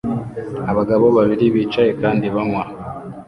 Abagabo 0.71 1.05
babiri 1.17 1.45
bicaye 1.55 1.91
kandi 2.01 2.25
banywa 2.35 2.63